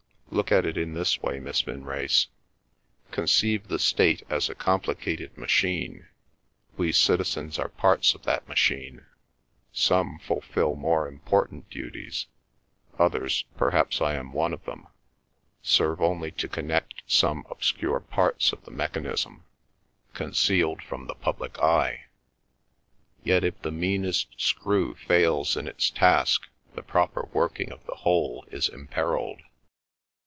[0.33, 2.27] Look at it in this way, Miss Vinrace;
[3.11, 6.07] conceive the state as a complicated machine;
[6.77, 9.05] we citizens are parts of that machine;
[9.73, 12.27] some fulfil more important duties;
[12.97, 14.87] others (perhaps I am one of them)
[15.61, 19.43] serve only to connect some obscure parts of the mechanism,
[20.13, 22.05] concealed from the public eye.
[23.21, 28.45] Yet if the meanest screw fails in its task, the proper working of the whole
[28.49, 29.41] is imperilled."